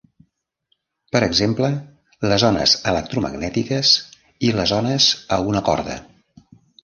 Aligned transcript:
Per 1.15 1.19
exemple, 1.25 1.69
les 2.31 2.45
ones 2.47 2.73
electromagnètiques 2.93 3.93
i 4.49 4.53
les 4.61 4.75
ones 4.81 5.11
a 5.37 5.41
una 5.51 5.65
corda. 5.69 5.99